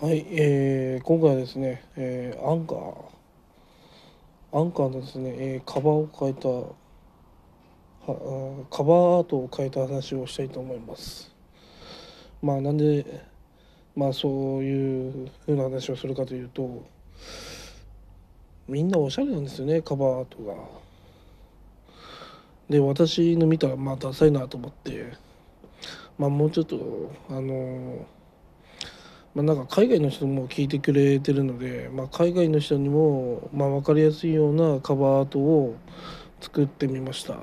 [0.00, 2.94] はい、えー、今回はですね、えー、アンカー、
[4.52, 6.76] アンカーのですね、えー、カバーを変えた、は
[8.70, 11.34] カバーアートを変えた話をしたいと思います。
[12.40, 13.24] まあ、なんで、
[13.96, 16.86] まあ、そういうふうな話をするかというと、
[18.68, 20.54] みんなおしゃれなんですよね、カバーアートが。
[22.70, 25.14] で、私の見たら、まあ、ダサいなと思って、
[26.16, 28.17] まあ、もうちょっと、あのー
[29.38, 35.76] まあ、なんか海外の人も聞いてくれてるので、まあ、海外の人にも、まあ、分かりやすいようなカバーアートを
[36.40, 37.34] 作ってみました、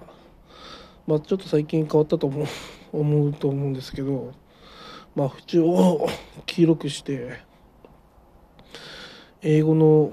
[1.08, 2.48] まあ、ちょっと最近変わったと思う
[2.92, 4.34] 思うと思うんですけど、
[5.16, 6.10] まあ、縁を
[6.46, 7.40] 黄色くして
[9.42, 10.12] 英語の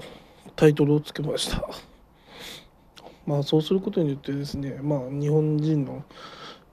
[0.55, 1.67] タイトルをつけました。
[3.27, 6.05] まあそうすることによってですね、まあ、日本人の、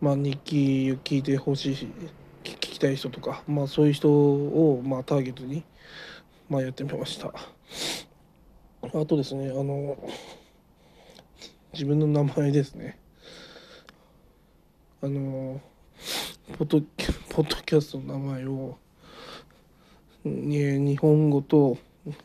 [0.01, 1.75] まあ、日記を聞いてほしい。
[1.75, 1.89] し
[2.81, 5.63] きたい人とか、まあ、そういう人を、まあ、ターゲットに、
[6.49, 7.31] まあ、やってみました。
[8.83, 9.99] あとですねあの
[11.75, 12.99] 自分の名前ですね。
[15.03, 15.61] あの
[16.59, 16.81] ポッド
[17.29, 18.79] ポッドキャストの名前を、
[20.25, 21.77] ね、日本語と、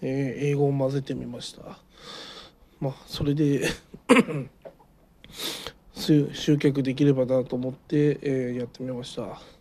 [0.02, 1.80] えー英語を混ぜてみました。
[2.80, 3.67] まあそれで
[5.94, 9.55] 集集客できればなと思って、えーやってみました。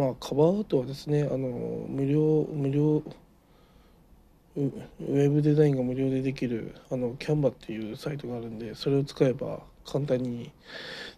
[0.00, 3.02] まあカバーアートはですねあの無料無料
[4.56, 10.52] ウェブデザインが無料でできるあのキャンバっていうサイトがあるんでそれを使えば簡単に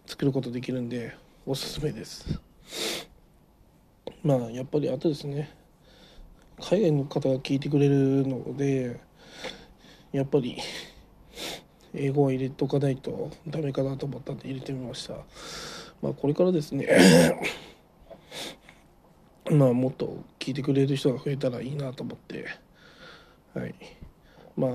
[0.05, 2.41] 作ることできるんでおすすめです。
[4.21, 5.49] まあやっぱりあとですね
[6.59, 8.99] 海外の方が聞いてくれるので
[10.11, 10.57] やっぱり
[11.93, 15.13] 英語は入れとかないとダメかなと思ったんで入れてみました。
[16.01, 16.85] まあこれからですね
[19.53, 22.45] まあもっと聞いてくれる人が増えたらいいなと思って。
[23.53, 23.75] はい。
[24.57, 24.71] まあ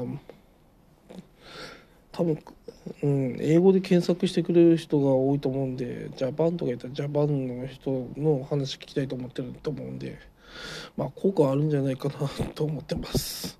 [2.12, 2.38] 多分、
[3.02, 10.18] うん、英語で検索してくれる人が多いと思うんでジャパンとか言ったらジャパンの人の話聞きたいと思ってると思うんで
[10.96, 13.58] まあ効果あるんじゃないかなと思ってます。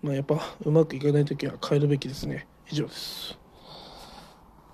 [0.00, 2.46] まあやっぱうまくいかない時は変えるべきですね。
[2.70, 3.43] 以上です。